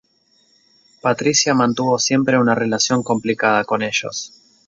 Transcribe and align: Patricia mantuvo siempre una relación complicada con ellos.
Patricia 0.99 1.53
mantuvo 1.53 1.99
siempre 1.99 2.39
una 2.39 2.55
relación 2.55 3.03
complicada 3.03 3.65
con 3.65 3.83
ellos. 3.83 4.33